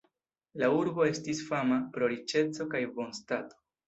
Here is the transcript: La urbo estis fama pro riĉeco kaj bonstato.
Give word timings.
La 0.61 0.69
urbo 0.77 1.03
estis 1.07 1.41
fama 1.49 1.77
pro 1.97 2.07
riĉeco 2.13 2.67
kaj 2.73 2.81
bonstato. 2.97 3.61